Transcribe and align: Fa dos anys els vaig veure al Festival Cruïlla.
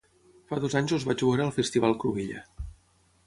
Fa 0.51 0.57
dos 0.63 0.75
anys 0.79 0.93
els 0.97 1.05
vaig 1.09 1.21
veure 1.27 1.45
al 1.45 1.53
Festival 1.59 1.95
Cruïlla. 2.05 2.43